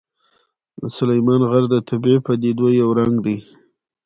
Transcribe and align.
سلیمان 0.97 1.41
غر 1.49 1.63
د 1.73 1.75
طبیعي 1.87 2.19
پدیدو 2.25 2.67
یو 2.79 2.89
رنګ 2.99 3.15
دی. 3.25 3.37